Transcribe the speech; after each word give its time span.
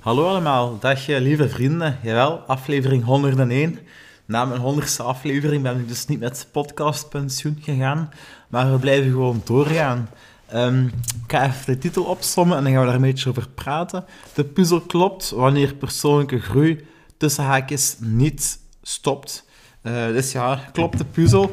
Hallo 0.00 0.28
allemaal, 0.28 0.78
dag 0.78 1.08
eh, 1.08 1.20
lieve 1.20 1.48
vrienden. 1.48 1.98
Jawel, 2.02 2.38
aflevering 2.38 3.04
101. 3.04 3.78
Na 4.24 4.44
mijn 4.44 4.60
honderdste 4.60 5.02
aflevering 5.02 5.62
ben 5.62 5.78
ik 5.78 5.88
dus 5.88 6.06
niet 6.06 6.20
met 6.20 6.48
podcastpensioen 6.52 7.58
gegaan, 7.60 8.10
maar 8.48 8.72
we 8.72 8.78
blijven 8.78 9.10
gewoon 9.10 9.42
doorgaan. 9.44 10.08
Um, 10.54 10.86
ik 11.24 11.30
ga 11.30 11.46
even 11.46 11.66
de 11.66 11.78
titel 11.78 12.04
opsommen 12.04 12.56
en 12.56 12.62
dan 12.62 12.72
gaan 12.72 12.80
we 12.80 12.86
daar 12.86 12.96
een 12.96 13.02
beetje 13.02 13.28
over 13.28 13.48
praten. 13.48 14.04
De 14.34 14.44
puzzel 14.44 14.80
klopt 14.80 15.30
wanneer 15.30 15.74
persoonlijke 15.74 16.40
groei 16.40 16.86
tussen 17.16 17.44
haakjes 17.44 17.96
niet 17.98 18.58
stopt. 18.82 19.48
Uh, 19.82 20.06
dus 20.06 20.32
ja, 20.32 20.60
klopt 20.72 20.98
de 20.98 21.04
puzzel. 21.04 21.50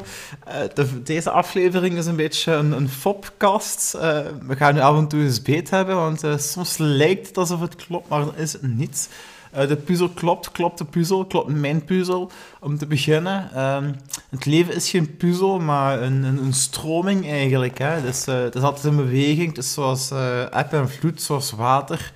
De, 0.74 1.02
deze 1.02 1.30
aflevering 1.30 1.96
is 1.96 2.06
een 2.06 2.16
beetje 2.16 2.52
een, 2.52 2.72
een 2.72 2.88
fopcast. 2.88 3.94
Uh, 3.94 4.18
we 4.46 4.56
gaan 4.56 4.74
nu 4.74 4.80
af 4.80 4.96
en 4.96 5.08
toe 5.08 5.22
eens 5.22 5.42
beet 5.42 5.70
hebben, 5.70 5.96
want 5.96 6.24
soms 6.36 6.78
lijkt 6.78 7.26
het 7.26 7.38
alsof 7.38 7.60
het 7.60 7.76
klopt, 7.76 8.08
maar 8.08 8.20
dan 8.20 8.36
is 8.36 8.52
het 8.52 8.62
niet. 8.62 9.08
de 9.52 9.76
puzzel 9.76 10.08
klopt, 10.08 10.52
klopt 10.52 10.78
de 10.78 10.84
puzzel, 10.84 11.24
klopt 11.24 11.48
mijn 11.48 11.84
puzzel. 11.84 12.30
Om 12.60 12.78
te 12.78 12.86
beginnen, 12.86 13.50
ehm, 13.54 13.92
het 14.30 14.46
leven 14.46 14.74
is 14.74 14.90
geen 14.90 15.16
puzzel, 15.16 15.58
maar 15.58 16.02
een, 16.02 16.22
een, 16.22 16.38
een 16.38 16.52
stroming 16.52 17.30
eigenlijk. 17.30 17.78
Hè? 17.78 18.02
Dus, 18.02 18.26
het 18.26 18.54
is 18.54 18.62
altijd 18.62 18.84
een 18.84 18.96
beweging, 18.96 19.56
het 19.56 19.64
zoals 19.64 20.10
eb 20.50 20.72
en 20.72 20.90
vloed, 20.90 21.22
zoals 21.22 21.50
water. 21.50 22.12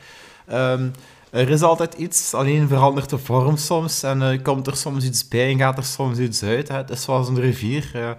Um, 0.53 0.93
er 1.33 1.51
is 1.51 1.63
altijd 1.63 1.95
iets, 1.95 2.35
alleen 2.35 2.69
verandert 2.69 3.11
de 3.11 3.19
vorm 3.19 3.57
soms 3.57 4.03
en 4.03 4.23
uh, 4.23 4.43
komt 4.43 4.67
er 4.67 4.77
soms 4.77 5.05
iets 5.05 5.29
bij 5.29 5.51
en 5.51 5.59
gaat 5.59 5.77
er 5.77 5.85
soms 5.85 6.19
iets 6.19 6.43
uit. 6.43 6.69
Hè. 6.69 6.77
Het 6.77 6.91
is 6.91 7.03
zoals 7.03 7.29
een 7.29 7.41
rivier. 7.41 8.17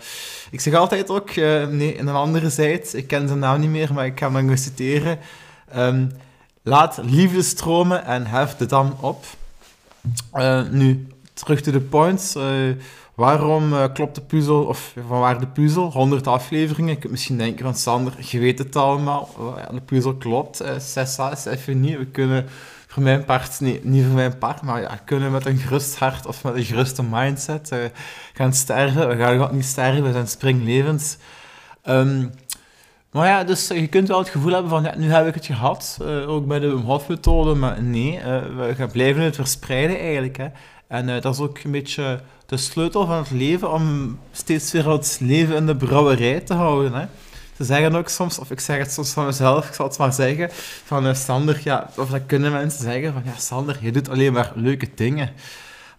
Ik 0.52 0.60
zeg 0.60 0.74
altijd 0.74 1.10
ook, 1.10 1.36
uh, 1.36 1.68
nee, 1.68 1.96
in 1.96 2.08
een 2.08 2.16
andere 2.16 2.50
zijde, 2.50 2.98
ik 2.98 3.08
ken 3.08 3.28
zijn 3.28 3.40
naam 3.40 3.60
niet 3.60 3.70
meer, 3.70 3.94
maar 3.94 4.06
ik 4.06 4.20
ga 4.20 4.32
hem 4.32 4.48
dan 4.48 4.58
citeren. 4.58 5.20
Um, 5.76 6.12
laat 6.64 7.00
liefde 7.04 7.42
stromen 7.42 8.06
en 8.06 8.26
hef 8.26 8.56
de 8.56 8.66
dam 8.66 8.96
op. 9.00 9.26
nu, 10.72 11.08
terug 11.34 11.62
to 11.62 11.72
the 11.72 11.80
point. 11.80 12.36
waarom 13.16 13.74
klopt 13.94 14.16
de 14.16 14.22
puzzel, 14.22 14.64
of 14.64 14.94
van 15.08 15.20
waar 15.20 15.40
de 15.40 15.48
puzzel? 15.48 15.92
100 15.92 16.28
afleveringen. 16.28 16.94
Ik 16.94 17.00
kunt 17.00 17.12
misschien 17.12 17.38
denken 17.38 17.66
van 17.66 17.76
Sander, 17.76 18.14
je 18.20 18.40
weet 18.40 18.58
het 18.58 18.76
allemaal. 18.76 19.30
de 19.72 19.82
puzzel 19.82 20.16
klopt. 20.16 20.64
Cessa 20.78 21.32
is 21.32 21.46
even 21.46 21.80
niet. 21.80 21.98
We 21.98 22.06
kunnen 22.06 22.46
voor 22.94 23.04
mijn 23.04 23.26
part, 23.26 23.60
niet, 23.60 23.84
niet 23.84 24.06
voor 24.06 24.16
mijn 24.16 24.38
part, 24.38 24.62
maar 24.62 24.82
ja, 24.82 25.00
kunnen 25.06 25.32
met 25.32 25.46
een 25.46 25.58
gerust 25.58 25.98
hart 25.98 26.26
of 26.26 26.44
met 26.44 26.56
een 26.56 26.64
geruste 26.64 27.04
mindset 27.04 27.70
uh, 27.74 27.80
gaan 28.34 28.54
sterven. 28.54 29.08
We 29.08 29.16
gaan 29.16 29.56
niet 29.56 29.66
sterven, 29.66 30.04
we 30.04 30.12
zijn 30.12 30.28
springlevens. 30.28 31.18
Um, 31.86 32.32
maar 33.12 33.28
ja, 33.28 33.44
dus 33.44 33.68
je 33.68 33.88
kunt 33.88 34.08
wel 34.08 34.20
het 34.20 34.30
gevoel 34.30 34.52
hebben 34.52 34.70
van, 34.70 34.84
ja, 34.84 34.94
nu 34.98 35.12
heb 35.12 35.28
ik 35.28 35.34
het 35.34 35.46
gehad, 35.46 35.98
uh, 36.02 36.30
ook 36.30 36.48
bij 36.48 36.60
de 36.60 36.70
Hof-methode, 36.70 37.54
maar 37.54 37.84
nee, 37.84 38.20
we 38.78 38.88
blijven 38.92 39.24
het 39.24 39.36
verspreiden 39.36 40.00
eigenlijk. 40.00 40.38
Hè. 40.38 40.48
En 40.88 41.22
dat 41.22 41.34
is 41.34 41.40
ook 41.40 41.60
een 41.64 41.72
beetje 41.72 42.20
de 42.46 42.58
sleutel 42.58 43.06
van 43.06 43.18
het 43.18 43.32
leven, 43.32 43.72
om 43.72 44.20
steeds 44.32 44.72
weer 44.72 44.90
het 44.92 45.18
leven 45.22 45.56
in 45.56 45.66
de 45.66 45.76
brouwerij 45.76 46.40
te 46.40 46.54
houden. 46.54 46.94
Hè. 46.94 47.06
Ze 47.58 47.64
zeggen 47.64 47.96
ook 47.96 48.10
soms, 48.10 48.40
of 48.40 48.52
ik 48.52 48.60
zeg 48.60 48.78
het 48.78 48.92
soms 48.92 49.12
van 49.12 49.26
mezelf, 49.26 49.68
ik 49.68 49.74
zal 49.74 49.88
het 49.88 49.98
maar 49.98 50.14
zeggen, 50.14 50.50
van 50.86 51.08
uh, 51.08 51.14
Sander, 51.14 51.62
ja, 51.64 51.90
of 51.98 52.10
dat 52.10 52.26
kunnen 52.26 52.52
mensen 52.52 52.82
zeggen, 52.84 53.14
van 53.14 53.22
ja, 53.26 53.34
Sander, 53.38 53.78
je 53.82 53.92
doet 53.92 54.10
alleen 54.10 54.34
maar 54.34 54.52
leuke 54.56 54.90
dingen. 54.96 55.30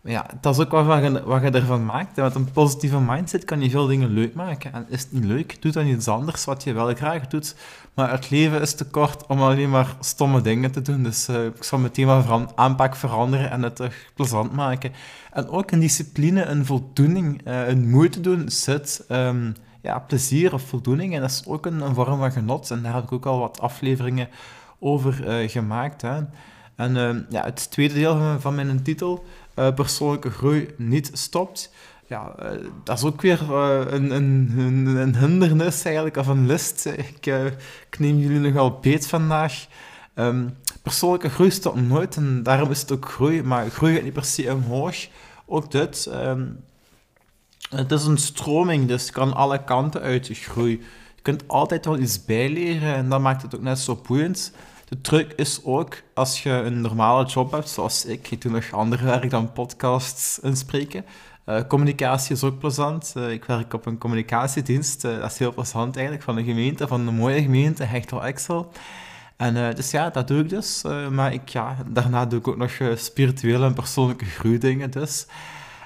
Maar 0.05 0.13
ja, 0.13 0.27
dat 0.41 0.55
is 0.55 0.65
ook 0.65 0.71
wat 0.71 1.03
je, 1.03 1.23
wat 1.25 1.43
je 1.43 1.51
ervan 1.51 1.85
maakt. 1.85 2.19
En 2.19 2.25
met 2.25 2.35
een 2.35 2.51
positieve 2.53 3.01
mindset 3.01 3.45
kan 3.45 3.63
je 3.63 3.71
veel 3.71 3.87
dingen 3.87 4.09
leuk 4.11 4.35
maken. 4.35 4.73
En 4.73 4.87
is 4.89 5.01
het 5.01 5.13
niet 5.13 5.25
leuk, 5.25 5.63
doe 5.63 5.73
dan 5.73 5.87
iets 5.87 6.09
anders 6.09 6.45
wat 6.45 6.63
je 6.63 6.73
wel 6.73 6.95
graag 6.95 7.27
doet. 7.27 7.55
Maar 7.95 8.11
het 8.11 8.31
leven 8.31 8.61
is 8.61 8.75
te 8.75 8.85
kort 8.85 9.27
om 9.27 9.43
alleen 9.43 9.71
maar 9.71 9.97
stomme 10.01 10.41
dingen 10.41 10.71
te 10.71 10.83
doen. 10.83 11.03
Dus 11.03 11.29
uh, 11.29 11.45
ik 11.45 11.65
zal 11.65 11.79
meteen 11.79 12.07
maar 12.07 12.23
van 12.23 12.53
aanpak 12.55 12.97
veranderen 12.97 13.51
en 13.51 13.63
het 13.63 13.77
terug 13.77 14.11
plezant 14.15 14.53
maken. 14.53 14.93
En 15.33 15.49
ook 15.49 15.71
een 15.71 15.81
discipline, 15.81 16.45
een 16.45 16.67
voldoening, 16.67 17.47
uh, 17.47 17.69
een 17.69 17.91
moeite 17.91 18.21
doen 18.21 18.51
zit... 18.51 19.05
Um, 19.09 19.55
ja, 19.85 19.99
plezier 19.99 20.55
of 20.55 20.63
voldoening. 20.63 21.15
En 21.15 21.21
dat 21.21 21.31
is 21.31 21.43
ook 21.47 21.67
een, 21.67 21.95
vorm 21.95 22.19
van 22.19 22.33
genot. 22.33 22.71
En 22.71 22.83
daar 22.83 22.95
heb 22.95 23.05
ik 23.05 23.13
ook 23.13 23.27
al 23.27 23.39
wat 23.39 23.61
afleveringen 23.61 24.29
over 24.79 25.43
uh, 25.43 25.49
gemaakt. 25.49 26.03
Hè. 26.03 26.21
En 26.77 26.97
uh, 26.97 27.17
ja, 27.29 27.45
het 27.45 27.71
tweede 27.71 27.95
deel 27.95 28.41
van, 28.41 28.55
mijn 28.55 28.83
titel, 28.83 29.25
uh, 29.59 29.75
persoonlijke 29.75 30.31
groei 30.31 30.75
niet 30.77 31.11
stopt. 31.13 31.73
Ja, 32.07 32.35
dat 32.85 32.99
is 32.99 33.05
ook 33.05 33.21
weer 33.21 33.53
een, 33.93 34.11
een, 34.11 34.53
een, 34.97 35.17
hindernis 35.17 35.85
eigenlijk, 35.85 36.17
of 36.17 36.27
een 36.27 36.47
list. 36.47 36.87
Ik, 36.87 37.27
ik 37.91 37.99
neem 37.99 38.19
jullie 38.19 38.41
nogal 38.41 38.79
beet 38.81 39.07
vandaag. 39.07 39.67
Um, 40.15 40.57
persoonlijke 40.83 41.31
groei 41.31 41.51
stopt 41.51 41.81
nooit 41.81 42.17
en 42.17 42.43
daarom 42.43 42.71
is 42.71 42.81
het 42.81 42.93
ook 42.93 43.09
groei, 43.09 43.43
maar 43.43 43.71
groei 43.71 43.95
gaat 43.95 44.03
niet 44.03 44.13
per 44.13 44.25
se 44.25 44.53
omhoog. 44.53 44.97
Ook 45.47 45.71
dit, 45.71 46.09
um, 46.13 46.65
het 47.71 47.93
is 47.93 48.05
een 48.05 48.19
stroming, 48.19 48.89
dus 48.89 49.11
kan 49.11 49.35
alle 49.35 49.65
kanten 49.65 50.01
uit 50.01 50.31
groei. 50.33 50.71
Je 51.15 51.23
kunt 51.23 51.49
altijd 51.49 51.85
wel 51.85 51.99
iets 51.99 52.25
bijleren 52.25 52.95
en 52.95 53.09
dat 53.09 53.21
maakt 53.21 53.43
het 53.43 53.55
ook 53.55 53.63
net 53.63 53.79
zo 53.79 54.01
boeiend. 54.07 54.53
De 54.89 55.01
truc 55.01 55.33
is 55.37 55.61
ook, 55.65 56.03
als 56.15 56.43
je 56.43 56.51
een 56.51 56.81
normale 56.81 57.25
job 57.25 57.53
hebt, 57.53 57.69
zoals 57.69 58.05
ik, 58.05 58.31
ik 58.31 58.43
doe 58.43 58.53
nog 58.53 58.73
ander 58.73 59.05
werk 59.05 59.31
dan 59.31 59.53
podcasts 59.53 60.39
inspreken. 60.39 61.05
Uh, 61.47 61.61
communicatie 61.69 62.35
is 62.35 62.43
ook 62.43 62.59
plezant. 62.59 63.15
Uh, 63.17 63.31
ik 63.31 63.45
werk 63.45 63.73
op 63.73 63.87
een 63.87 63.99
communicatiedienst. 63.99 65.05
Uh, 65.05 65.19
dat 65.21 65.31
is 65.31 65.39
heel 65.39 65.55
plezant 65.55 65.95
eigenlijk, 65.95 66.25
van 66.25 66.37
een 66.37 66.45
gemeente, 66.45 66.89
van 66.89 67.07
een 67.07 67.15
mooie 67.15 67.43
gemeente, 67.43 67.85
Hechtel 67.85 68.25
Excel. 68.25 68.73
En 69.37 69.75
dus 69.75 69.91
ja, 69.91 70.11
dat 70.11 70.29
doe 70.29 70.41
ik 70.41 70.49
dus. 70.49 70.83
maar 71.11 71.33
ik, 71.33 71.49
ja, 71.49 71.77
daarna 71.87 72.27
doe 72.27 72.39
ik 72.39 72.49
ook 72.49 72.57
nog 72.57 72.73
spirituele 72.95 73.67
en 73.67 73.75
persoonlijke 73.75 74.25
groeidingen 74.25 74.91
dus. 74.91 75.27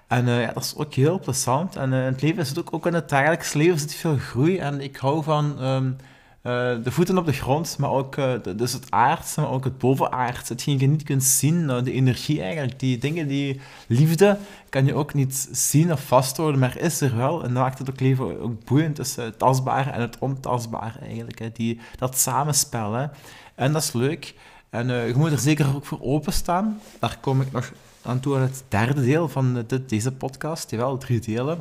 En 0.09 0.27
uh, 0.27 0.41
ja, 0.41 0.53
dat 0.53 0.65
is 0.65 0.77
ook 0.77 0.95
heel 0.95 1.21
plezant. 1.21 1.77
En 1.77 1.93
in 1.93 1.99
het 1.99 2.23
leven 2.23 2.47
het 2.47 2.59
ook, 2.59 2.73
ook 2.73 2.87
in 2.87 2.95
het 2.95 3.09
dagelijks 3.09 3.53
leven 3.53 3.79
zit 3.79 3.95
veel 3.95 4.17
groei. 4.17 4.59
En 4.59 4.81
ik 4.81 4.97
hou 4.97 5.23
van 5.23 5.65
um, 5.65 5.97
uh, 6.43 6.85
de 6.85 6.91
voeten 6.91 7.19
op 7.19 7.27
de 7.27 7.33
grond, 7.33 7.79
maar 7.79 7.91
ook 7.91 8.17
dus 8.57 8.73
het 8.73 8.91
aardse, 8.91 9.41
maar 9.41 9.51
ook 9.51 9.65
het 9.65 9.79
bovenaardse. 9.79 10.53
Hetgeen 10.53 10.79
je 10.79 10.87
niet 10.87 11.03
kunt 11.03 11.25
zien, 11.25 11.67
de 11.67 11.93
energie 11.93 12.43
eigenlijk. 12.43 12.81
Die 12.81 12.99
dingen, 12.99 13.29
die 13.29 13.61
liefde, 13.87 14.39
kan 14.69 14.87
je 14.87 14.95
ook 14.95 15.15
niet 15.15 15.49
zien 15.53 15.93
of 15.93 16.01
vasthouden, 16.01 16.61
maar 16.61 16.79
is 16.79 17.01
er 17.01 17.17
wel. 17.17 17.45
En 17.45 17.55
dat 17.55 17.63
maakt 17.63 17.79
het 17.79 17.91
ook 17.91 18.01
leven 18.01 18.41
ook 18.41 18.65
boeiend 18.65 18.95
tussen 18.95 19.25
het 19.25 19.39
tastbare 19.39 19.91
en 19.91 20.01
het 20.01 20.19
ontastbare 20.19 20.99
eigenlijk. 20.99 21.39
Hè. 21.39 21.51
Die, 21.53 21.81
dat 21.97 22.19
samenspel. 22.19 22.93
Hè. 22.93 23.07
En 23.55 23.73
dat 23.73 23.83
is 23.83 23.93
leuk. 23.93 24.35
En 24.71 24.89
je 24.89 25.15
moet 25.17 25.33
er 25.33 25.39
zeker 25.39 25.75
ook 25.75 25.87
voor 25.87 26.01
openstaan. 26.01 26.81
Daar 26.99 27.19
kom 27.21 27.41
ik 27.41 27.53
nog 27.53 27.73
aan 28.09 28.21
toe 28.21 28.37
aan 28.37 28.43
het 28.43 28.65
derde 28.69 29.05
deel 29.05 29.29
van 29.29 29.67
deze 29.87 30.13
podcast. 30.13 30.71
Jawel, 30.71 30.99
drie 30.99 31.21
delen. 31.21 31.61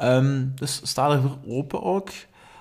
Um, 0.00 0.52
dus 0.54 0.80
sta 0.82 1.10
ervoor 1.10 1.36
open 1.46 1.82
ook. 1.82 2.10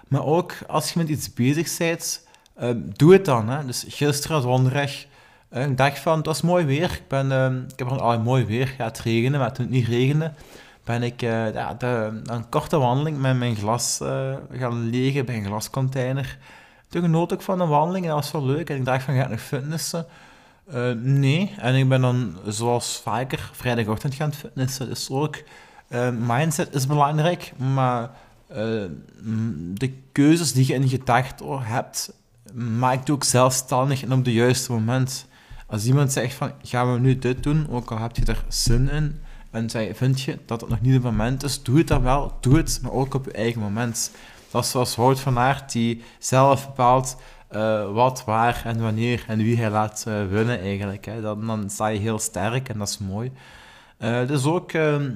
Maar 0.08 0.26
ook 0.26 0.54
als 0.68 0.94
je 0.94 1.00
met 1.00 1.10
iets 1.10 1.34
bezig 1.34 1.78
bent, 1.78 2.28
um, 2.62 2.92
doe 2.96 3.14
het 3.14 3.26
dan. 3.26 3.50
Hè. 3.50 3.66
Dus 3.66 3.86
gisteren 3.88 4.42
donderdag, 4.42 4.92
een 5.50 5.76
dag 5.76 6.00
van, 6.00 6.18
het 6.18 6.26
was 6.26 6.42
mooi 6.42 6.66
weer. 6.66 6.92
Ik, 6.92 7.08
ben, 7.08 7.32
um, 7.32 7.66
ik 7.72 7.80
heb 7.80 7.92
er 7.92 8.02
al 8.02 8.20
mooi 8.20 8.46
weer. 8.46 8.76
Ja, 8.78 8.86
het 8.86 9.00
regende, 9.00 9.38
maar 9.38 9.54
toen 9.54 9.66
het 9.66 9.74
niet 9.74 9.88
regende, 9.88 10.34
ben 10.84 11.04
ik 11.04 11.22
uh, 11.22 11.54
ja, 11.54 11.74
de, 11.74 12.22
een 12.24 12.50
korte 12.50 12.78
wandeling 12.78 13.18
met 13.18 13.38
mijn 13.38 13.56
glas 13.56 14.00
uh, 14.02 14.36
gaan 14.52 14.90
liggen 14.90 15.26
bij 15.26 15.36
een 15.36 15.46
glascontainer. 15.46 16.38
Toen 16.90 17.02
genoot 17.02 17.32
ik 17.32 17.42
van 17.42 17.60
een 17.60 17.68
wandeling 17.68 18.06
en 18.06 18.12
dat 18.12 18.20
was 18.20 18.32
wel 18.32 18.46
leuk. 18.46 18.70
En 18.70 18.76
ik 18.76 18.86
dacht 18.86 19.04
van, 19.04 19.16
ga 19.16 19.24
ik 19.24 19.30
nog 19.30 19.42
fitnessen? 19.42 20.06
Uh, 20.74 20.92
nee, 21.02 21.54
en 21.58 21.76
ik 21.76 21.90
ben 21.90 22.02
dan 22.02 22.38
zoals 22.48 23.02
vaker 23.04 23.50
vrijdagochtend 23.54 24.14
gaan 24.14 24.34
fitnessen. 24.34 24.88
Dus 24.88 25.10
ook, 25.10 25.44
uh, 25.90 26.10
mindset 26.20 26.76
is 26.76 26.88
belangrijk, 26.88 27.54
maar 27.58 28.10
uh, 28.52 28.58
de 29.74 29.94
keuzes 30.12 30.54
die 30.54 30.68
je 30.68 30.74
in 30.74 30.90
gedachten 30.90 31.62
hebt, 31.62 32.14
maak 32.54 33.08
je 33.08 33.14
ook 33.14 33.24
zelfstandig 33.24 34.04
en 34.04 34.12
op 34.12 34.26
het 34.26 34.34
juiste 34.34 34.72
moment. 34.72 35.28
Als 35.68 35.86
iemand 35.86 36.12
zegt 36.12 36.34
van, 36.34 36.52
gaan 36.64 36.94
we 36.94 37.00
nu 37.00 37.20
dit 37.20 37.44
doen, 37.44 37.68
ook 37.70 37.92
al 37.92 38.00
heb 38.00 38.16
je 38.16 38.26
er 38.26 38.44
zin 38.48 38.90
in, 38.90 39.22
en 39.52 39.70
zij, 39.70 39.96
vind 39.96 40.22
je 40.22 40.40
dat 40.46 40.62
het 40.62 40.70
nog 40.70 40.82
niet 40.82 40.94
het 40.94 41.04
moment 41.04 41.44
is, 41.44 41.64
doe 41.64 41.78
het 41.78 41.88
dan 41.88 42.02
wel, 42.02 42.38
doe 42.40 42.58
het, 42.58 42.80
maar 42.82 42.92
ook 42.92 43.14
op 43.14 43.26
je 43.26 43.32
eigen 43.32 43.62
moment. 43.62 44.12
Dat 44.52 44.64
is 44.64 44.72
zoals 44.72 44.96
Wout 44.96 45.20
van 45.20 45.40
Aert, 45.40 45.72
die 45.72 46.04
zelf 46.20 46.68
bepaalt 46.68 47.18
uh, 47.52 47.92
wat, 47.92 48.24
waar 48.26 48.62
en 48.66 48.82
wanneer 48.82 49.24
en 49.28 49.38
wie 49.38 49.58
hij 49.58 49.70
laat 49.70 50.06
uh, 50.08 50.26
winnen 50.26 50.60
eigenlijk. 50.60 51.06
Hè. 51.06 51.22
Dan, 51.22 51.48
dan 51.48 51.70
sta 51.70 51.88
je 51.88 52.00
heel 52.00 52.20
sterk 52.20 52.70
en 52.70 52.78
dat 52.78 52.88
is 52.88 52.98
mooi. 52.98 53.32
Uh, 54.00 54.28
dus 54.28 54.46
ook, 54.46 54.72
ehm, 54.72 55.12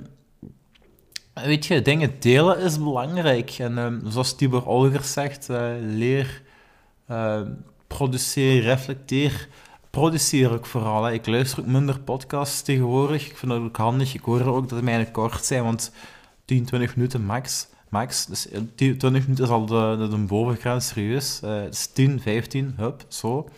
weet 1.33 1.65
je, 1.65 1.81
dingen 1.81 2.15
delen 2.19 2.59
is 2.59 2.77
belangrijk. 2.77 3.49
En 3.49 3.77
um, 3.77 4.01
zoals 4.07 4.35
Tibor 4.35 4.65
Olgers 4.65 5.13
zegt, 5.13 5.47
leer, 5.81 6.41
produceer, 7.87 8.61
reflecteer. 8.61 9.47
Produceer 9.89 10.51
ook 10.51 10.65
vooral. 10.65 11.09
Ik 11.09 11.27
luister 11.27 11.59
ook 11.59 11.65
minder 11.65 11.99
podcasts 11.99 12.61
tegenwoordig. 12.61 13.29
Ik 13.29 13.37
vind 13.37 13.51
dat 13.51 13.61
ook 13.61 13.77
handig. 13.77 14.13
Ik 14.13 14.21
hoor 14.21 14.45
ook 14.45 14.69
dat 14.69 14.81
mijne 14.81 15.11
kort 15.11 15.45
zijn, 15.45 15.63
want 15.63 15.91
10, 16.45 16.65
20 16.65 16.95
minuten 16.95 17.25
max 17.25 17.67
max. 17.91 18.25
Dus 18.25 18.47
20 18.75 19.11
minuten 19.11 19.43
is 19.43 19.49
al 19.49 19.65
de, 19.65 19.95
de, 19.99 20.07
de 20.07 20.17
bovengrens, 20.17 20.87
serieus. 20.87 21.39
Uh, 21.43 21.61
dus 21.69 21.85
10, 21.85 22.21
15, 22.21 22.73
hup, 22.77 23.05
zo. 23.07 23.49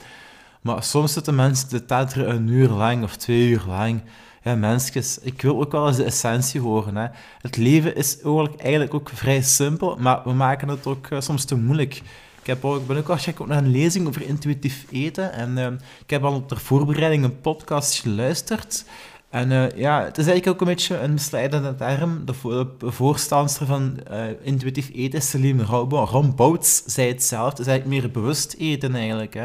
Maar 0.61 0.83
soms 0.83 1.13
zitten 1.13 1.35
mensen 1.35 1.67
te 1.67 1.85
tetteren 1.85 2.29
een 2.29 2.47
uur 2.47 2.69
lang 2.69 3.03
of 3.03 3.15
twee 3.15 3.49
uur 3.49 3.63
lang. 3.67 4.01
Ja, 4.43 4.55
mensjes, 4.55 5.19
ik 5.19 5.41
wil 5.41 5.61
ook 5.61 5.71
wel 5.71 5.87
eens 5.87 5.97
de 5.97 6.03
essentie 6.03 6.61
horen. 6.61 6.95
Hè. 6.95 7.07
Het 7.41 7.57
leven 7.57 7.95
is 7.95 8.21
eigenlijk, 8.57 8.93
ook 8.93 9.09
vrij 9.13 9.41
simpel, 9.41 9.97
maar 9.99 10.21
we 10.23 10.33
maken 10.33 10.67
het 10.67 10.87
ook 10.87 11.07
eh, 11.07 11.19
soms 11.19 11.45
te 11.45 11.55
moeilijk. 11.55 11.95
Ik, 12.41 12.47
heb 12.47 12.65
ook, 12.65 12.81
ik 12.81 12.87
ben 12.87 12.97
ook 12.97 13.09
al 13.09 13.17
check 13.17 13.45
naar 13.45 13.57
een 13.57 13.71
lezing 13.71 14.07
over 14.07 14.21
intuïtief 14.21 14.85
eten. 14.91 15.33
En 15.33 15.57
uh, 15.57 15.65
ik 16.01 16.09
heb 16.09 16.23
al 16.23 16.45
ter 16.45 16.59
voorbereiding 16.59 17.23
een 17.23 17.41
podcast 17.41 17.99
geluisterd. 17.99 18.85
En 19.33 19.51
uh, 19.51 19.69
ja, 19.75 20.03
het 20.03 20.17
is 20.17 20.25
eigenlijk 20.27 20.47
ook 20.47 20.61
een 20.61 20.73
beetje 20.73 20.97
een 20.97 21.13
misleidende 21.13 21.75
term. 21.75 22.25
De, 22.25 22.67
de 22.77 22.91
voorstander 22.91 23.65
van 23.65 23.99
uh, 24.11 24.23
intuïtief 24.41 24.89
eten, 24.93 25.21
Celine 25.21 25.63
Rombouts, 25.63 26.83
zei 26.85 27.07
het 27.07 27.23
zelf. 27.23 27.49
Het 27.49 27.59
is 27.59 27.67
eigenlijk 27.67 28.01
meer 28.01 28.11
bewust 28.11 28.55
eten 28.57 28.95
eigenlijk. 28.95 29.33
Hè. 29.33 29.43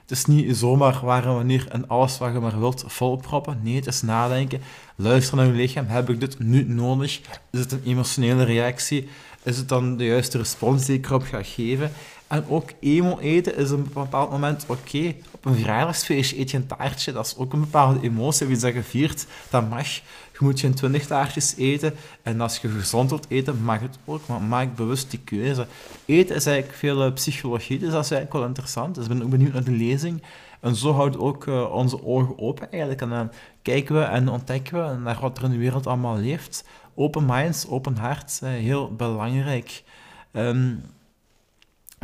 Het 0.00 0.10
is 0.10 0.24
niet 0.24 0.56
zomaar 0.56 1.00
waar 1.02 1.26
wanneer 1.26 1.66
en 1.68 1.88
alles 1.88 2.18
wat 2.18 2.32
je 2.32 2.38
maar 2.38 2.58
wilt 2.58 2.84
volproppen. 2.86 3.60
Nee, 3.62 3.74
het 3.74 3.86
is 3.86 4.02
nadenken. 4.02 4.60
Luisteren 4.96 5.44
naar 5.44 5.54
je 5.54 5.60
lichaam. 5.60 5.86
Heb 5.86 6.10
ik 6.10 6.20
dit 6.20 6.38
nu 6.38 6.64
nodig? 6.68 7.20
Is 7.50 7.60
het 7.60 7.72
een 7.72 7.82
emotionele 7.84 8.44
reactie? 8.44 9.08
Is 9.42 9.56
het 9.56 9.68
dan 9.68 9.96
de 9.96 10.04
juiste 10.04 10.38
respons 10.38 10.84
die 10.86 10.96
ik 10.96 11.06
erop 11.06 11.22
ga 11.22 11.42
geven? 11.42 11.90
En 12.30 12.44
ook 12.48 12.70
emo 12.80 13.18
eten 13.18 13.56
is 13.56 13.70
op 13.70 13.78
een 13.78 13.92
bepaald 13.92 14.30
moment 14.30 14.64
oké. 14.68 15.14
Op 15.30 15.44
een 15.44 15.54
verjaardagsfeestje 15.54 16.38
eet 16.38 16.50
je 16.50 16.56
een 16.56 16.66
taartje, 16.66 17.12
dat 17.12 17.26
is 17.26 17.36
ook 17.36 17.52
een 17.52 17.60
bepaalde 17.60 18.00
emotie. 18.00 18.46
Wie 18.46 18.58
dat 18.58 18.72
viert, 18.84 19.26
dat 19.50 19.68
mag. 19.68 19.86
Je 20.32 20.38
moet 20.38 20.60
geen 20.60 20.74
twintig 20.74 21.06
taartjes 21.06 21.54
eten. 21.56 21.94
En 22.22 22.40
als 22.40 22.58
je 22.58 22.68
gezond 22.68 23.10
wilt 23.10 23.26
eten, 23.28 23.64
mag 23.64 23.80
het 23.80 23.98
ook. 24.04 24.26
Maar 24.26 24.42
maak 24.42 24.76
bewust 24.76 25.10
die 25.10 25.20
keuze. 25.24 25.66
Eten 26.04 26.36
is 26.36 26.46
eigenlijk 26.46 26.78
veel 26.78 27.06
uh, 27.06 27.12
psychologie, 27.12 27.78
dus 27.78 27.90
dat 27.90 28.04
is 28.04 28.10
eigenlijk 28.10 28.32
wel 28.32 28.48
interessant. 28.48 28.94
Dus 28.94 29.04
ik 29.04 29.10
ben 29.10 29.22
ook 29.22 29.30
benieuwd 29.30 29.52
naar 29.52 29.64
de 29.64 29.70
lezing. 29.70 30.22
En 30.60 30.76
zo 30.76 30.92
houden 30.92 31.20
ook 31.20 31.46
uh, 31.46 31.72
onze 31.72 32.04
ogen 32.04 32.38
open 32.38 32.70
eigenlijk. 32.70 33.00
En 33.00 33.08
dan 33.08 33.30
kijken 33.62 33.94
we 33.94 34.02
en 34.02 34.28
ontdekken 34.28 34.88
we 34.88 34.96
naar 34.98 35.18
wat 35.20 35.38
er 35.38 35.44
in 35.44 35.50
de 35.50 35.56
wereld 35.56 35.86
allemaal 35.86 36.16
leeft. 36.16 36.64
Open 36.94 37.24
minds, 37.24 37.68
open 37.68 37.96
hart, 37.96 38.40
uh, 38.42 38.50
heel 38.50 38.94
belangrijk. 38.94 39.82
Um, 40.32 40.82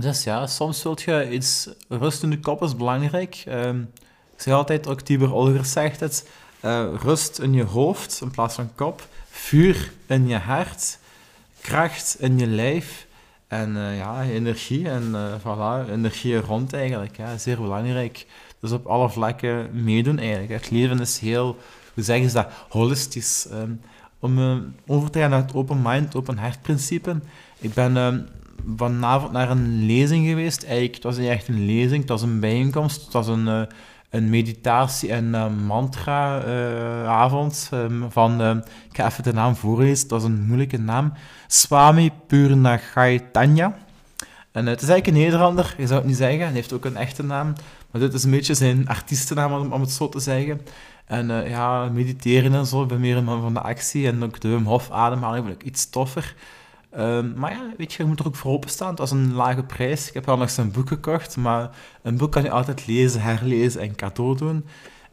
dus 0.00 0.24
ja, 0.24 0.46
soms 0.46 0.80
zult 0.80 1.02
je 1.02 1.30
iets... 1.30 1.68
Rust 1.88 2.22
in 2.22 2.30
de 2.30 2.40
kop 2.40 2.62
is 2.62 2.76
belangrijk. 2.76 3.44
Um, 3.48 3.90
ik 4.34 4.42
zeg 4.42 4.54
altijd, 4.54 4.88
ook 4.88 5.00
Tibor 5.00 5.32
Olger 5.32 5.64
zegt 5.64 6.00
het, 6.00 6.28
uh, 6.64 6.84
rust 7.02 7.38
in 7.38 7.52
je 7.52 7.64
hoofd 7.64 8.20
in 8.22 8.30
plaats 8.30 8.54
van 8.54 8.70
kop, 8.74 9.08
vuur 9.30 9.92
in 10.06 10.28
je 10.28 10.36
hart, 10.36 10.98
kracht 11.60 12.16
in 12.18 12.38
je 12.38 12.46
lijf 12.46 13.06
en 13.48 13.76
uh, 13.76 13.96
ja, 13.96 14.22
energie 14.22 14.88
en 14.88 15.10
uh, 15.14 15.34
voilà, 15.40 15.90
energie 15.90 16.40
rond 16.40 16.72
eigenlijk. 16.72 17.16
Ja, 17.16 17.38
zeer 17.38 17.56
belangrijk. 17.56 18.26
Dus 18.60 18.70
op 18.70 18.86
alle 18.86 19.10
vlakken 19.10 19.84
meedoen 19.84 20.18
eigenlijk. 20.18 20.62
Het 20.62 20.70
leven 20.70 21.00
is 21.00 21.18
heel, 21.18 21.58
hoe 21.94 22.04
zeggen 22.04 22.28
ze 22.28 22.34
dat, 22.34 22.52
holistisch. 22.68 23.46
Um, 23.52 23.80
om 24.20 24.74
over 24.86 25.10
te 25.10 25.18
gaan 25.18 25.30
naar 25.30 25.42
het 25.42 25.54
open 25.54 25.82
mind, 25.82 26.14
open 26.14 26.38
hart 26.38 26.62
principe. 26.62 27.20
Ik 27.58 27.74
ben 27.74 27.96
um, 27.96 28.26
vanavond 28.76 29.32
naar 29.32 29.50
een 29.50 29.86
lezing 29.86 30.26
geweest. 30.26 30.62
Eigenlijk, 30.62 30.94
het 30.94 31.04
was 31.04 31.16
niet 31.16 31.28
echt 31.28 31.48
een 31.48 31.66
lezing, 31.66 32.00
het 32.00 32.08
was 32.08 32.22
een 32.22 32.40
bijeenkomst. 32.40 33.04
Het 33.04 33.12
was 33.12 33.26
een, 33.26 33.46
uh, 33.46 33.60
een 34.10 34.30
meditatie- 34.30 35.10
en 35.10 35.24
uh, 35.24 35.46
mantra-avond 35.66 37.70
uh, 37.74 37.84
van, 38.08 38.58
ik 38.90 38.96
ga 38.96 39.06
even 39.06 39.22
de 39.22 39.32
naam 39.32 39.56
voorlezen, 39.56 40.08
dat 40.08 40.22
was 40.22 40.30
een 40.30 40.46
moeilijke 40.46 40.78
naam, 40.78 41.12
Swami 41.46 42.10
Purnachaitanya. 42.26 43.76
En 44.52 44.66
het 44.66 44.82
is 44.82 44.88
eigenlijk 44.88 45.06
een 45.06 45.24
Nederlander, 45.24 45.74
je 45.78 45.86
zou 45.86 45.98
het 45.98 46.08
niet 46.08 46.16
zeggen, 46.16 46.40
hij 46.40 46.52
heeft 46.52 46.72
ook 46.72 46.84
een 46.84 46.96
echte 46.96 47.22
naam, 47.22 47.52
maar 47.90 48.00
dit 48.00 48.14
is 48.14 48.24
een 48.24 48.30
beetje 48.30 48.54
zijn 48.54 48.88
artiestennaam, 48.88 49.52
om, 49.52 49.72
om 49.72 49.80
het 49.80 49.90
zo 49.90 50.08
te 50.08 50.20
zeggen. 50.20 50.60
En 51.04 51.48
ja, 51.48 51.88
mediteren 51.92 52.54
en 52.54 52.66
zo, 52.66 52.82
ik 52.82 52.88
ben 52.88 53.00
meer 53.00 53.16
een 53.16 53.24
man 53.24 53.40
van 53.40 53.54
de 53.54 53.60
actie 53.60 54.06
en 54.06 54.24
ook 54.24 54.40
de 54.40 54.48
Wim 54.48 54.64
Hof 54.64 54.90
ademhaling 54.90 55.62
iets 55.62 55.90
toffer. 55.90 56.34
Um, 56.98 57.34
maar 57.36 57.50
ja, 57.50 57.72
weet 57.76 57.92
je, 57.92 58.02
je 58.02 58.08
moet 58.08 58.20
er 58.20 58.26
ook 58.26 58.36
voor 58.36 58.52
openstaan. 58.52 58.90
Het 58.90 58.98
was 58.98 59.10
een 59.10 59.34
lage 59.34 59.62
prijs. 59.62 60.08
Ik 60.08 60.14
heb 60.14 60.26
wel 60.26 60.36
nog 60.36 60.50
zijn 60.50 60.70
boek 60.70 60.88
gekocht, 60.88 61.36
maar 61.36 61.70
een 62.02 62.16
boek 62.16 62.32
kan 62.32 62.42
je 62.42 62.50
altijd 62.50 62.86
lezen, 62.86 63.20
herlezen 63.20 63.80
en 63.80 63.94
cadeau 63.94 64.36
doen. 64.36 64.64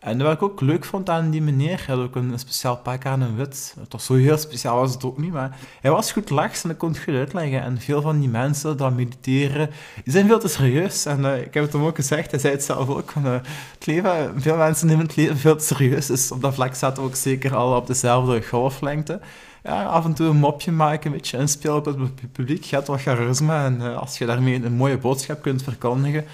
En 0.03 0.17
wat 0.17 0.33
ik 0.33 0.41
ook 0.41 0.61
leuk 0.61 0.85
vond 0.85 1.09
aan 1.09 1.29
die 1.29 1.41
meneer, 1.41 1.83
hij 1.85 1.95
had 1.95 2.05
ook 2.05 2.15
een, 2.15 2.39
speciaal 2.39 2.77
pak 2.77 3.05
aan 3.05 3.21
een 3.21 3.35
wit. 3.35 3.75
Toch 3.87 4.01
zo 4.01 4.13
heel 4.13 4.37
speciaal 4.37 4.77
was 4.79 4.93
het 4.93 5.03
ook 5.03 5.17
niet, 5.17 5.31
maar 5.31 5.57
hij 5.81 5.91
was 5.91 6.11
goed 6.11 6.29
lachs 6.29 6.63
en 6.63 6.69
ik 6.69 6.77
kon 6.77 6.89
het 6.89 7.03
goed 7.03 7.13
uitleggen. 7.13 7.61
En 7.61 7.79
veel 7.79 8.01
van 8.01 8.19
die 8.19 8.29
mensen 8.29 8.77
dat 8.77 8.95
mediteren, 8.95 9.69
die 10.03 10.13
zijn 10.13 10.27
veel 10.27 10.39
te 10.39 10.47
serieus. 10.47 11.05
En 11.05 11.19
uh, 11.19 11.41
ik 11.41 11.53
heb 11.53 11.63
het 11.63 11.73
hem 11.73 11.83
ook 11.83 11.95
gezegd, 11.95 12.31
hij 12.31 12.39
zei 12.39 12.53
het 12.53 12.63
zelf 12.63 12.89
ook, 12.89 13.13
uh, 13.17 13.33
het 13.73 13.85
leven, 13.85 14.41
veel 14.41 14.57
mensen 14.57 14.87
nemen 14.87 15.05
het 15.05 15.15
leven 15.15 15.37
veel 15.37 15.55
te 15.55 15.65
serieus. 15.65 16.05
Dus 16.05 16.31
op 16.31 16.41
dat 16.41 16.53
vlak 16.53 16.75
zaten 16.75 17.03
we 17.03 17.09
ook 17.09 17.15
zeker 17.15 17.55
al 17.55 17.75
op 17.75 17.87
dezelfde 17.87 18.47
golflengte 18.47 19.19
ja, 19.63 19.83
af 19.83 20.05
en 20.05 20.13
toe 20.13 20.27
een 20.27 20.37
mopje 20.37 20.71
maken, 20.71 21.11
een 21.11 21.17
beetje 21.17 21.37
inspelen 21.37 21.75
op 21.75 21.85
het 21.85 22.31
publiek. 22.31 22.63
Je 22.63 22.75
hebt 22.75 22.87
wat 22.87 23.01
charisma 23.01 23.65
en 23.65 23.81
uh, 23.81 23.97
als 23.97 24.17
je 24.17 24.25
daarmee 24.25 24.63
een 24.63 24.73
mooie 24.73 24.97
boodschap 24.97 25.41
kunt 25.41 25.63
verkondigen, 25.63 26.25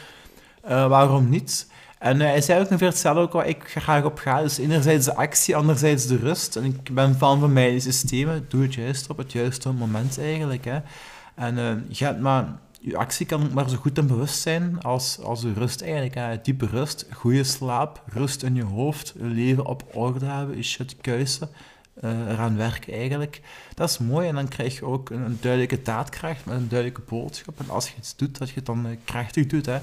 uh, 0.70 0.88
waarom 0.88 1.30
niet? 1.30 1.72
En 2.00 2.18
uh, 2.20 2.28
hij 2.28 2.42
zei 2.42 2.60
ook 2.60 2.70
ongeveer 2.70 2.88
hetzelfde 2.88 3.22
ook 3.22 3.34
waar 3.34 3.48
ik 3.48 3.64
graag 3.64 4.04
op 4.04 4.18
ga. 4.18 4.42
Dus 4.42 4.58
enerzijds 4.58 5.06
de 5.06 5.16
actie, 5.16 5.56
anderzijds 5.56 6.08
de 6.08 6.18
rust. 6.18 6.56
En 6.56 6.64
ik 6.64 6.94
ben 6.94 7.16
fan 7.16 7.40
van 7.40 7.54
mijn 7.54 7.82
systemen. 7.82 8.46
Doe 8.50 8.62
het 8.62 8.74
juist 8.74 9.10
op 9.10 9.18
het 9.18 9.32
juiste 9.32 9.72
moment 9.72 10.20
eigenlijk. 10.20 10.66
Hè. 10.66 10.80
En 11.36 11.86
je 11.88 12.06
hebt 12.06 12.20
maar... 12.20 12.46
Je 12.82 12.98
actie 12.98 13.26
kan 13.26 13.50
maar 13.54 13.70
zo 13.70 13.78
goed 13.78 13.98
en 13.98 14.08
bewust 14.08 14.42
zijn 14.42 14.82
als, 14.82 15.20
als 15.24 15.42
je 15.42 15.54
rust 15.54 15.82
eigenlijk. 15.82 16.46
Diepe 16.46 16.66
rust, 16.66 17.06
goede 17.12 17.44
slaap, 17.44 18.04
rust 18.14 18.44
in 18.44 18.56
je 18.56 18.64
hoofd, 18.64 19.14
je 19.18 19.26
leven 19.26 19.66
op 19.66 19.84
orde 19.94 20.26
hebben, 20.26 20.56
je 20.56 20.64
shit 20.64 20.96
kuisen 21.02 21.50
eraan 22.02 22.58
werken 22.58 22.94
eigenlijk. 22.94 23.42
Dat 23.74 23.90
is 23.90 23.98
mooi 23.98 24.28
en 24.28 24.36
dan 24.36 24.48
krijg 24.48 24.80
je 24.80 24.86
ook 24.86 25.10
een, 25.10 25.38
duidelijke 25.42 25.82
daadkracht 25.82 26.46
met 26.46 26.56
een 26.56 26.70
duidelijke 26.70 27.02
boodschap. 27.10 27.60
En 27.60 27.70
als 27.70 27.90
je 27.90 27.98
iets 27.98 28.16
doet, 28.16 28.38
dat 28.38 28.50
je 28.50 28.56
het 28.56 28.66
dan 28.66 28.88
uh, 28.88 28.98
krachtig 29.04 29.48
doet. 29.48 29.66
Hè. 29.66 29.80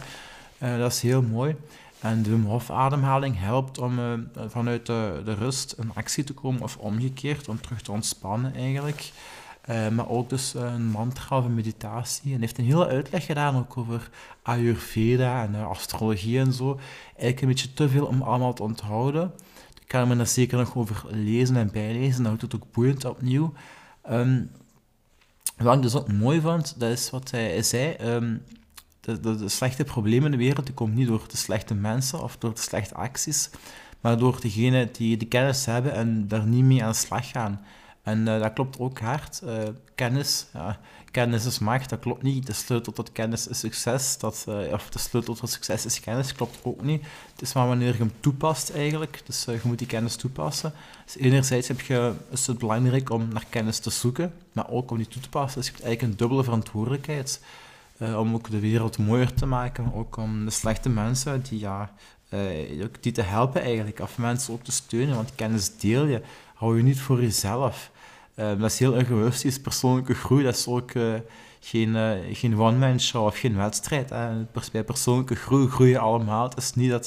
Uh, 0.63 0.79
dat 0.79 0.93
is 0.93 1.01
heel 1.01 1.23
mooi. 1.23 1.57
En 2.01 2.23
de 2.23 2.31
Wim 2.31 3.35
helpt 3.35 3.79
om 3.79 3.99
vanuit 4.47 4.87
de, 4.87 5.23
de, 5.25 5.35
rust 5.35 5.73
in 5.73 5.91
actie 5.95 6.25
te 6.25 6.33
komen 6.33 6.63
of 6.63 6.77
omgekeerd, 6.77 7.49
om 7.49 7.61
terug 7.61 7.83
te 7.83 7.93
ontspannen 7.93 8.55
eigenlijk. 8.55 9.11
maar 9.67 10.09
ook 10.09 10.31
dus 10.31 10.55
een 10.55 10.87
mantra 10.87 11.39
of 11.39 11.45
een 11.45 11.55
meditatie. 11.55 12.35
En 12.35 12.41
heeft 12.41 12.59
een 12.59 12.65
hele 12.65 12.87
uitleg 12.87 13.27
gedaan 13.27 13.57
ook 13.57 13.77
over 13.77 14.11
Ayurveda 14.43 15.43
en 15.43 15.55
astrologie 15.55 16.39
en 16.39 16.53
zo. 16.53 16.79
Eigenlijk 17.09 17.41
een 17.41 17.49
beetje 17.49 17.73
te 17.73 17.89
veel 17.89 18.07
om 18.07 18.23
allemaal 18.23 18.53
te 18.53 18.63
onthouden. 18.63 19.33
Ik 19.87 19.93
ga 19.93 20.05
me 20.05 20.17
daar 20.17 20.27
zeker 20.27 20.59
nog 20.59 20.77
over 20.77 21.05
lezen 21.11 21.57
en 21.57 21.71
bijlezen. 21.71 22.17
Dat 22.17 22.27
houdt 22.27 22.43
het 22.43 22.55
ook 22.55 22.73
boeiend 22.73 23.05
opnieuw. 23.05 23.53
Um, 24.11 24.51
wat 25.57 25.77
ik 25.77 25.83
dus 25.83 25.95
ook 25.95 26.13
mooi 26.13 26.41
vond, 26.41 26.81
dat 26.81 26.91
is 26.91 27.11
wat 27.11 27.31
hij 27.31 27.63
zei. 27.63 27.97
Um, 28.03 28.43
de, 29.01 29.21
de, 29.21 29.37
de, 29.37 29.49
slechte 29.49 29.85
problemen 29.85 30.25
in 30.25 30.39
de 30.39 30.45
wereld 30.45 30.67
die 30.67 30.75
komen 30.75 30.95
niet 30.95 31.07
door 31.07 31.25
de 31.29 31.37
slechte 31.37 31.75
mensen 31.75 32.23
of 32.23 32.37
door 32.37 32.55
de 32.55 32.61
slechte 32.61 32.95
acties, 32.95 33.51
maar 34.01 34.19
door 34.19 34.41
degenen 34.41 34.89
die 34.93 35.17
de 35.17 35.27
kennis 35.27 35.67
hebben 35.67 35.93
en 35.93 36.29
daar 36.29 36.47
niet 36.47 36.65
mee 36.65 36.85
aan 36.85 36.91
de 36.91 36.97
slag 36.97 37.31
gaan. 37.31 37.61
En 38.07 38.27
uh, 38.27 38.41
dat 38.41 38.53
klopt 38.53 38.79
ook 38.79 38.99
hard. 38.99 39.41
Uh, 39.45 39.63
kennis, 39.95 40.47
ja, 40.53 40.79
kennis 41.11 41.45
is 41.45 41.59
macht, 41.59 41.91
dat 41.91 41.99
klopt 41.99 42.23
niet. 42.23 42.47
De 42.47 42.53
sleutel 42.53 42.93
tot 42.93 43.13
kennis 43.13 43.47
is 43.49 43.59
succes. 43.59 44.19
Dat, 44.19 44.47
uh, 44.49 44.73
of 44.73 44.89
de 44.89 44.99
sleutel 44.99 45.35
tot 45.35 45.51
succes 45.51 45.87
is 45.87 46.01
kennis, 46.01 46.33
klopt 46.33 46.59
ook 46.63 46.83
niet. 46.83 47.05
Het 47.33 47.43
is 47.43 47.53
maar 47.53 47.67
wanneer 47.67 47.93
je 47.93 47.99
hem 47.99 48.13
toepast 48.21 48.71
eigenlijk. 48.71 49.23
Dus 49.25 49.45
je 49.45 49.61
moet 49.63 49.79
die 49.79 49.87
kennis 49.87 50.17
toepassen. 50.17 50.73
Dus 51.05 51.17
enerzijds 51.17 51.69
heb 51.69 51.81
je, 51.81 52.13
is 52.31 52.47
het 52.47 52.59
belangrijk 52.59 53.11
om 53.11 53.29
naar 53.33 53.45
kennis 53.51 53.79
te 53.79 53.91
zoeken, 53.91 54.33
maar 54.53 54.71
ook 54.71 54.91
om 54.91 54.97
die 54.97 55.09
toe 55.09 55.23
te 55.23 55.29
passen. 55.29 55.61
Dus 55.61 55.67
je 55.67 55.73
hebt 55.73 55.85
eigenlijk 55.85 56.13
een 56.13 56.19
dubbele 56.19 56.45
verantwoordelijkheid. 56.45 57.41
om 57.99 58.35
ook 58.35 58.51
de 58.51 58.61
wereld 58.61 58.99
mooier 58.99 59.35
te 59.35 59.47
maken. 59.47 59.95
Ook 59.95 60.17
om 60.17 60.45
de 60.45 60.51
slechte 60.51 60.89
mensen 60.89 61.43
die, 61.43 61.59
ja, 61.59 61.93
die 63.01 63.13
te 63.13 63.23
helpen 63.23 63.63
eigenlijk. 63.63 64.01
Of 64.01 64.19
mensen 64.19 64.53
ook 64.53 64.65
te 64.65 64.73
steunen, 64.73 65.15
want 65.15 65.35
kennis 65.35 65.79
deel 65.79 66.05
je. 66.05 66.23
Hou 66.55 66.77
je 66.77 66.83
niet 66.83 67.01
voor 67.01 67.21
jezelf. 67.23 67.91
Uh, 68.37 68.47
dat 68.59 68.71
is 68.71 68.79
heel 68.79 68.97
egoïstisch. 68.97 69.61
Persoonlijke 69.61 70.15
groei, 70.15 70.45
dat 70.45 70.55
is 70.55 70.67
ook 70.67 70.93
uh, 70.93 71.15
geen, 71.61 71.89
uh, 71.89 72.11
geen 72.33 72.61
one-man 72.61 73.01
show 73.01 73.25
of 73.25 73.39
geen 73.39 73.57
wedstrijd. 73.57 74.09
Bij 74.73 74.85
persoonlijke 74.85 75.35
groei 75.35 75.69
groeien 75.69 76.01
allemaal. 76.01 76.49
Het 76.49 76.59
is 76.59 76.75
niet 76.75 76.91
dat 76.91 77.07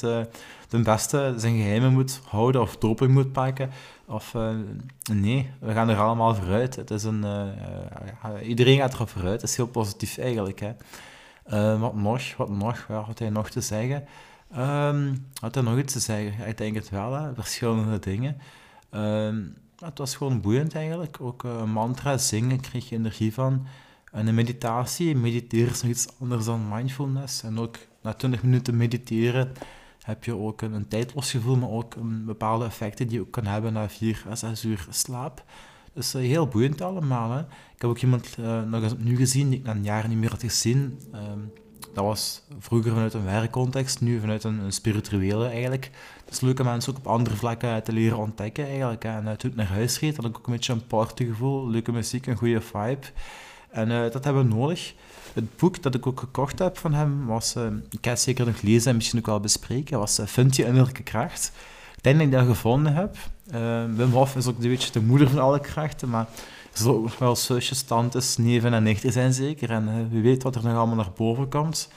de 0.68 0.80
beste 0.82 1.34
zijn 1.36 1.56
geheimen 1.56 1.92
moet 1.92 2.20
houden 2.28 2.60
of 2.60 2.76
doping 2.76 3.12
moet 3.12 3.32
pakken. 3.32 3.70
Of, 4.06 4.34
nee, 5.12 5.50
we 5.58 5.72
gaan 5.72 5.88
er 5.88 5.98
allemaal 5.98 6.34
vooruit. 6.34 6.76
Het 6.76 6.90
is 6.90 7.04
een, 7.04 7.24
iedereen 8.42 8.78
gaat 8.78 8.98
er 8.98 9.08
vooruit. 9.08 9.40
Het 9.40 9.50
is 9.50 9.56
heel 9.56 9.66
positief 9.66 10.18
eigenlijk. 10.18 10.60
Hè. 10.60 11.78
wat 11.78 11.94
nog? 11.94 12.36
Wat 12.36 12.50
nog? 12.50 12.86
Wat 12.86 13.04
had 13.04 13.18
hij 13.18 13.30
nog 13.30 13.50
te 13.50 13.60
zeggen? 13.60 14.04
Um, 14.58 15.26
had 15.40 15.54
hij 15.54 15.64
nog 15.64 15.78
iets 15.78 15.92
te 15.92 16.00
zeggen? 16.00 16.46
Ik 16.46 16.58
denk 16.58 16.74
het 16.74 16.90
wel, 16.90 17.12
hè. 17.12 17.34
verschillende 17.34 17.98
dingen. 17.98 18.36
Um, 18.90 19.56
het 19.80 19.98
was 19.98 20.16
gewoon 20.16 20.40
boeiend 20.40 20.74
eigenlijk. 20.74 21.16
Ook 21.20 21.44
uh, 21.44 21.64
mantra 21.64 22.18
zingen 22.18 22.60
kreeg 22.60 22.88
je 22.88 22.96
energie 22.96 23.34
van. 23.34 23.66
En 24.12 24.26
een 24.26 24.34
meditatie, 24.34 25.16
mediteren 25.16 25.70
is 25.70 25.82
nog 25.82 25.90
iets 25.90 26.08
anders 26.20 26.44
dan 26.44 26.68
mindfulness. 26.68 27.42
En 27.42 27.58
ook 27.58 27.76
na 28.02 28.12
20 28.12 28.42
minuten 28.42 28.76
mediteren 28.76 29.52
heb 30.02 30.24
je 30.24 30.36
ook 30.36 30.62
een, 30.62 30.72
een 30.72 30.88
tijdloos 30.88 31.30
gevoel, 31.30 31.56
maar 31.56 31.70
ook 31.70 31.94
een 31.94 32.24
bepaalde 32.24 32.64
effecten 32.64 33.06
die 33.06 33.16
je 33.16 33.22
ook 33.22 33.30
kan 33.30 33.46
hebben 33.46 33.72
na 33.72 33.88
4 33.88 34.24
à 34.30 34.34
6 34.34 34.64
uur 34.64 34.86
slaap. 34.90 35.44
Dus 35.92 36.14
uh, 36.14 36.22
heel 36.22 36.48
boeiend 36.48 36.80
allemaal. 36.80 37.30
Hè. 37.30 37.40
Ik 37.40 37.80
heb 37.80 37.90
ook 37.90 38.00
iemand 38.00 38.36
uh, 38.40 38.62
nog 38.62 38.82
eens 38.82 38.92
opnieuw 38.92 39.16
gezien 39.16 39.50
die 39.50 39.58
ik 39.58 39.64
na 39.64 39.70
een 39.70 39.84
jaar 39.84 40.08
niet 40.08 40.18
meer 40.18 40.30
had 40.30 40.40
gezien. 40.40 41.00
Um, 41.14 41.52
dat 41.94 42.04
was 42.04 42.42
vroeger 42.58 42.92
vanuit 42.92 43.14
een 43.14 43.24
werkcontext, 43.24 44.00
nu 44.00 44.20
vanuit 44.20 44.44
een, 44.44 44.72
spirituele 44.72 45.48
eigenlijk. 45.48 45.90
Het 46.24 46.34
is 46.34 46.40
leuke 46.40 46.64
mensen 46.64 46.92
ook 46.92 46.98
op 46.98 47.06
andere 47.06 47.36
vlakken 47.36 47.82
te 47.82 47.92
leren 47.92 48.18
ontdekken 48.18 48.66
eigenlijk. 48.66 49.04
En 49.04 49.24
uh, 49.24 49.30
toen 49.30 49.50
ik 49.50 49.56
naar 49.56 49.66
huis 49.66 50.00
reed, 50.00 50.16
had 50.16 50.24
ik 50.24 50.38
ook 50.38 50.46
een 50.46 50.52
beetje 50.52 50.72
een 50.72 50.86
partygevoel, 50.86 51.68
leuke 51.68 51.92
muziek, 51.92 52.26
een 52.26 52.36
goede 52.36 52.60
vibe. 52.60 53.06
En 53.70 53.88
dat 54.10 54.24
hebben 54.24 54.48
we 54.48 54.54
nodig. 54.54 54.94
Het 55.32 55.56
boek 55.56 55.82
dat 55.82 55.94
ik 55.94 56.06
ook 56.06 56.20
gekocht 56.20 56.58
heb 56.58 56.78
van 56.78 56.94
hem 56.94 57.26
was, 57.26 57.56
uh, 57.56 57.64
ik 57.90 57.98
ga 58.00 58.10
het 58.10 58.20
zeker 58.20 58.46
nog 58.46 58.62
lezen 58.62 58.90
en 58.90 58.96
misschien 58.96 59.18
ook 59.18 59.26
wel 59.26 59.40
bespreken, 59.40 59.98
was 59.98 60.18
uh, 60.18 60.26
Vind 60.26 60.56
je 60.56 60.64
innerlijke 60.64 61.02
kracht. 61.02 61.52
Ik 61.96 62.02
denk 62.02 62.16
dat 62.16 62.26
ik 62.26 62.32
dat 62.32 62.46
gevonden 62.46 62.94
heb. 62.94 63.16
Wim 63.96 64.12
Hof 64.12 64.36
is 64.36 64.46
ook 64.46 64.62
een 64.62 64.68
beetje 64.68 64.92
de 64.92 65.00
moeder 65.00 65.28
van 65.28 65.38
alle 65.38 65.60
krachten, 65.60 66.08
maar 66.08 66.26
zullen 66.72 67.10
wel 67.18 67.36
zusjes, 67.36 67.82
tantes, 67.82 68.36
neven 68.36 68.74
en 68.74 68.82
nichten 68.82 69.12
zijn 69.12 69.32
zeker. 69.32 69.70
En 69.70 70.08
wie 70.10 70.22
weet 70.22 70.42
wat 70.42 70.54
er 70.54 70.64
nog 70.64 70.76
allemaal 70.76 70.96
naar 70.96 71.12
boven 71.16 71.48
komt. 71.48 71.88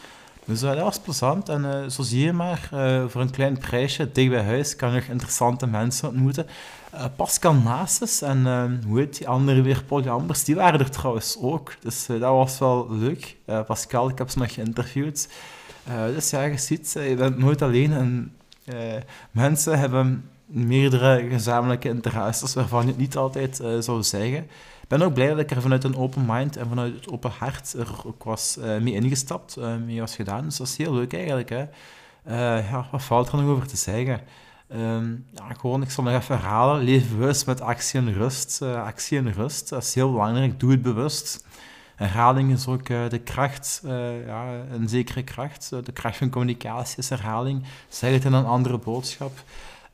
Dus 0.45 0.59
dat 0.59 0.77
was 0.77 0.99
plezant. 0.99 1.49
En 1.49 1.91
zo 1.91 2.01
zie 2.01 2.23
je 2.23 2.33
maar, 2.33 2.69
voor 3.09 3.21
een 3.21 3.31
klein 3.31 3.57
prijsje, 3.57 4.11
dicht 4.11 4.29
bij 4.29 4.43
huis, 4.43 4.75
kan 4.75 4.89
je 4.89 4.95
nog 4.95 5.05
interessante 5.05 5.67
mensen 5.67 6.07
ontmoeten. 6.07 6.47
Uh, 6.93 7.05
Pascal 7.15 7.53
Naastes 7.53 8.21
en 8.21 8.37
uh, 8.37 8.63
hoe 8.87 8.99
heet 8.99 9.17
die 9.17 9.27
andere 9.27 9.61
weer, 9.61 9.83
Paul 9.83 10.01
Jambers, 10.01 10.43
die 10.43 10.55
waren 10.55 10.79
er 10.79 10.89
trouwens 10.89 11.37
ook. 11.41 11.75
Dus 11.79 12.09
uh, 12.09 12.19
dat 12.19 12.29
was 12.29 12.59
wel 12.59 12.87
leuk. 12.91 13.35
Pascal, 13.67 14.09
ik 14.09 14.17
heb 14.17 14.29
ze 14.29 14.39
nog 14.39 14.53
geïnterviewd. 14.53 15.29
dus 16.15 16.29
ja, 16.29 16.41
je 16.41 16.57
ziet, 16.57 16.91
je 16.91 17.15
bent 17.15 17.37
nooit 17.37 17.61
alleen. 17.61 17.93
En 17.93 18.35
mensen 19.31 19.79
hebben 19.79 20.29
meerdere 20.53 21.27
gezamenlijke 21.29 21.89
interesses 21.89 22.53
waarvan 22.53 22.81
je 22.81 22.87
het 22.87 22.97
niet 22.97 23.17
altijd 23.17 23.61
zou 23.79 24.03
zeggen. 24.03 24.39
Ik 24.81 24.87
ben 24.87 25.01
ook 25.01 25.13
blij 25.13 25.27
dat 25.27 25.39
ik 25.39 25.51
er 25.51 25.61
vanuit 25.61 25.83
een 25.83 25.95
open 25.95 26.25
mind 26.27 26.57
en 26.57 26.67
vanuit 26.67 26.95
het 26.95 27.11
open 27.11 27.31
hart 27.31 27.73
er 27.73 27.87
ook 28.05 28.23
was 28.23 28.57
mee 28.81 28.93
ingestapt, 28.93 29.57
mee 29.85 29.99
was 29.99 30.15
gedaan. 30.15 30.43
Dus 30.43 30.57
dat 30.57 30.67
is 30.67 30.77
heel 30.77 30.93
leuk 30.93 31.13
eigenlijk. 31.13 31.49
Hè? 31.49 31.65
ja, 32.57 32.87
wat 32.91 33.03
valt 33.03 33.29
er 33.29 33.37
nog 33.37 33.49
over 33.49 33.67
te 33.67 33.77
zeggen? 33.77 34.21
Um, 34.75 35.25
ja, 35.33 35.53
gewoon, 35.53 35.81
ik 35.81 35.89
zal 35.89 36.03
nog 36.03 36.13
even 36.13 36.37
herhalen. 36.37 36.83
Leef 36.83 37.09
bewust 37.09 37.45
met 37.45 37.61
actie 37.61 37.99
en 37.99 38.13
rust. 38.13 38.61
Actie 38.61 39.17
en 39.17 39.33
rust, 39.33 39.69
dat 39.69 39.83
is 39.83 39.93
heel 39.93 40.11
belangrijk. 40.11 40.59
Doe 40.59 40.71
het 40.71 40.81
bewust. 40.81 41.45
Herhaling 41.95 42.51
is 42.51 42.67
ook 42.67 42.85
de 42.85 43.21
kracht, 43.23 43.81
ja, 44.25 44.63
een 44.71 44.89
zekere 44.89 45.23
kracht. 45.23 45.69
de 45.83 45.91
kracht 45.91 46.17
van 46.17 46.29
communicatie 46.29 46.97
is 46.97 47.09
herhaling. 47.09 47.63
Zeg 47.87 48.11
het 48.13 48.25
in 48.25 48.33
een 48.33 48.45
andere 48.45 48.77
boodschap. 48.77 49.31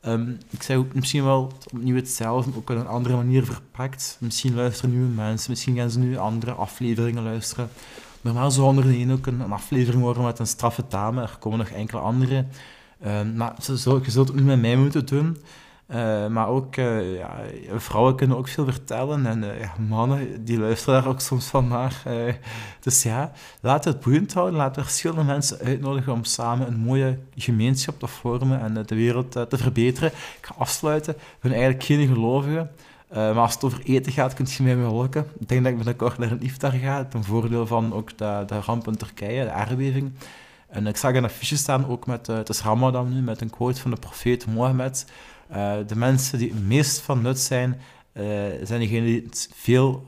Um, 0.06 0.38
ik 0.50 0.62
zeg 0.62 0.76
ook 0.76 0.94
misschien 0.94 1.24
wel 1.24 1.52
opnieuw 1.72 1.94
hetzelfde, 1.94 2.50
ook 2.50 2.70
op 2.70 2.76
een 2.76 2.86
andere 2.86 3.16
manier 3.16 3.44
verpakt. 3.44 4.16
Misschien 4.20 4.54
luisteren 4.54 4.90
nieuwe 4.90 5.14
mensen, 5.14 5.50
misschien 5.50 5.76
gaan 5.76 5.90
ze 5.90 5.98
nu 5.98 6.16
andere 6.16 6.52
afleveringen 6.52 7.22
luisteren. 7.22 7.68
Normaal 8.20 8.50
zou 8.50 8.66
onder 8.66 8.84
de 8.84 9.12
ook 9.12 9.26
een, 9.26 9.52
aflevering 9.52 10.02
worden 10.02 10.24
met 10.24 10.38
een 10.38 10.46
straffe 10.46 10.84
dame. 10.88 11.22
Er 11.22 11.36
komen 11.38 11.58
nog 11.58 11.68
enkele 11.68 12.00
andere. 12.00 12.44
Uh, 13.04 13.20
maar 13.34 13.54
je 13.58 14.10
zult 14.10 14.28
het 14.28 14.36
niet 14.36 14.44
met 14.44 14.60
mij 14.60 14.76
moeten 14.76 15.06
doen. 15.06 15.36
Uh, 15.94 16.26
maar 16.26 16.48
ook, 16.48 16.76
uh, 16.76 17.16
ja, 17.16 17.40
vrouwen 17.76 18.16
kunnen 18.16 18.36
ook 18.36 18.48
veel 18.48 18.64
vertellen 18.64 19.26
en 19.26 19.44
ja, 19.60 19.72
mannen 19.88 20.44
die 20.44 20.58
luisteren 20.58 21.02
daar 21.02 21.10
ook 21.10 21.20
soms 21.20 21.46
van 21.46 21.68
naar. 21.68 22.02
dus 22.80 23.02
ja, 23.02 23.32
laten 23.60 23.90
we 23.90 23.96
het 23.96 24.06
boeiend 24.06 24.32
houden, 24.32 24.56
laten 24.56 24.82
we 24.82 24.88
verschillende 24.88 25.24
mensen 25.24 25.58
uitnodigen 25.58 26.12
om 26.12 26.24
samen 26.24 26.66
een 26.66 26.78
mooie 26.78 27.18
gemeenschap 27.36 27.98
te 27.98 28.06
vormen 28.06 28.60
en 28.60 28.84
de 28.86 28.94
wereld 28.94 29.32
te 29.32 29.58
verbeteren. 29.58 30.08
Ik 30.08 30.46
ga 30.46 30.54
afsluiten, 30.58 31.14
ik 31.14 31.40
ben 31.40 31.52
eigenlijk 31.52 31.82
geen 31.82 32.06
gelovige, 32.06 32.68
maar 33.12 33.38
als 33.38 33.54
het 33.54 33.64
over 33.64 33.80
eten 33.84 34.12
gaat, 34.12 34.34
kun 34.34 34.46
je 34.48 34.62
mij 34.62 34.76
wel. 34.76 35.04
Ik 35.04 35.12
denk 35.12 35.62
dat 35.62 35.72
ik 35.72 35.76
binnenkort 35.76 36.18
naar 36.18 36.30
een 36.30 36.42
iftar 36.42 36.72
ga, 36.72 37.04
ten 37.04 37.24
voordeel 37.24 37.66
van 37.66 37.94
ook 37.94 38.18
de, 38.18 38.42
de 38.46 38.60
ramp 38.60 38.86
in 38.86 38.96
Turkije, 38.96 39.44
de 39.44 39.50
aardbeving. 39.50 40.12
En 40.68 40.86
ik 40.86 40.96
zag 40.96 41.14
een 41.14 41.24
affiche 41.24 41.56
staan, 41.56 41.88
ook 41.88 42.06
met, 42.06 42.26
het 42.26 42.48
is 42.48 42.62
Ramadan 42.62 43.14
nu, 43.14 43.20
met 43.20 43.40
een 43.40 43.50
quote 43.50 43.80
van 43.80 43.90
de 43.90 43.96
profeet 43.96 44.46
Mohammed. 44.46 45.06
Uh, 45.50 45.72
de 45.86 45.96
mensen 45.96 46.38
die 46.38 46.52
het 46.52 46.66
meest 46.66 47.00
van 47.00 47.22
nut 47.22 47.38
zijn, 47.38 47.80
uh, 48.12 48.24
zijn 48.62 48.80
diegenen 48.80 49.04
die 49.04 49.22
het 49.22 49.50
veel 49.54 50.04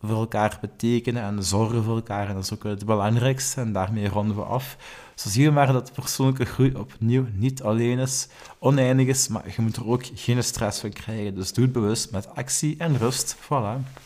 voor 0.00 0.16
elkaar 0.16 0.58
betekenen 0.60 1.22
en 1.22 1.42
zorgen 1.42 1.82
voor 1.84 1.94
elkaar. 1.94 2.28
En 2.28 2.34
dat 2.34 2.44
is 2.44 2.52
ook 2.52 2.62
het 2.62 2.86
belangrijkste 2.86 3.60
en 3.60 3.72
daarmee 3.72 4.08
ronden 4.08 4.36
we 4.36 4.42
af. 4.42 4.76
Zo 5.14 5.28
zie 5.28 5.42
je 5.42 5.50
maar 5.50 5.72
dat 5.72 5.92
persoonlijke 5.92 6.44
groei 6.44 6.74
opnieuw 6.74 7.26
niet 7.32 7.62
alleen 7.62 7.98
is, 7.98 8.28
oneindig 8.58 9.06
is, 9.06 9.28
maar 9.28 9.42
je 9.56 9.62
moet 9.62 9.76
er 9.76 9.86
ook 9.86 10.02
geen 10.14 10.44
stress 10.44 10.80
van 10.80 10.90
krijgen. 10.90 11.34
Dus 11.34 11.52
doe 11.52 11.64
het 11.64 11.72
bewust 11.72 12.10
met 12.10 12.34
actie 12.34 12.74
en 12.78 12.98
rust. 12.98 13.36
Voilà. 13.36 14.04